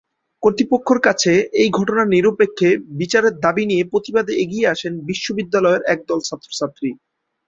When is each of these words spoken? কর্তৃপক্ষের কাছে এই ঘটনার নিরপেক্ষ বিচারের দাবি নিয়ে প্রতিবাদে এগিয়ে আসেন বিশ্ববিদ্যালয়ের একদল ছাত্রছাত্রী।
কর্তৃপক্ষের 0.43 0.99
কাছে 1.07 1.31
এই 1.61 1.69
ঘটনার 1.77 2.07
নিরপেক্ষ 2.07 2.59
বিচারের 2.99 3.33
দাবি 3.45 3.63
নিয়ে 3.65 3.83
প্রতিবাদে 3.91 4.33
এগিয়ে 4.43 4.69
আসেন 4.73 4.93
বিশ্ববিদ্যালয়ের 5.09 5.83
একদল 5.93 6.19
ছাত্রছাত্রী। 6.27 6.89